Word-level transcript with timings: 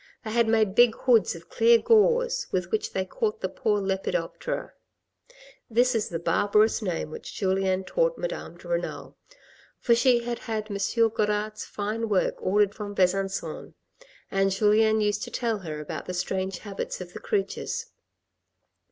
They 0.25 0.31
had 0.31 0.47
made 0.47 0.73
big 0.73 0.95
hoods 1.01 1.35
of 1.35 1.47
clear 1.47 1.77
gauze 1.77 2.47
with 2.51 2.71
which 2.71 2.91
they 2.93 3.05
caught 3.05 3.41
the 3.41 3.47
poor 3.47 3.79
lepidoptera. 3.79 4.73
This 5.69 5.93
is 5.93 6.09
the 6.09 6.17
barbarous 6.17 6.81
name 6.81 7.11
which 7.11 7.35
Julien 7.35 7.83
taught 7.83 8.17
Madame 8.17 8.57
de 8.57 8.67
Renal. 8.67 9.15
For 9.79 9.93
she 9.93 10.23
had 10.23 10.39
had 10.39 10.71
M. 10.71 10.77
Godart's 11.09 11.65
fine 11.65 12.09
work 12.09 12.33
ordered 12.39 12.73
from 12.73 12.95
Besancon, 12.95 13.75
and 14.31 14.49
Julien 14.49 15.01
used 15.01 15.21
to 15.21 15.29
tell 15.29 15.59
her 15.59 15.79
about 15.79 16.07
the 16.07 16.15
strange 16.15 16.57
habits 16.57 16.99
of 16.99 17.13
the 17.13 17.19
creatures. 17.19 17.91